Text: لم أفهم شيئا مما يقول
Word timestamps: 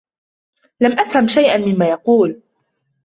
لم 0.81 0.99
أفهم 0.99 1.27
شيئا 1.27 1.57
مما 1.57 1.89
يقول 1.89 2.41